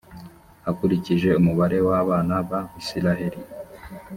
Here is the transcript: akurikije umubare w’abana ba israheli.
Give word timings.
akurikije 0.69 1.29
umubare 1.39 1.77
w’abana 1.87 2.35
ba 2.49 2.59
israheli. 2.81 3.39